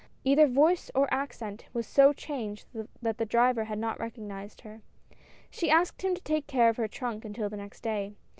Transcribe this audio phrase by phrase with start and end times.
[0.23, 2.65] Either voice or accent was so changed
[3.03, 4.81] that the driver had not recog nized her.
[5.51, 8.15] She asked him to take care of her trunk until the next day.